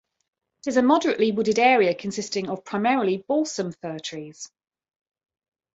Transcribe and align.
It 0.65 0.69
is 0.69 0.77
a 0.77 0.81
moderately 0.81 1.31
wooded 1.31 1.59
area 1.59 1.93
consisting 1.93 2.49
of 2.49 2.65
primarily 2.65 3.17
balsam 3.27 3.71
fir 3.71 3.99
trees. 3.99 4.49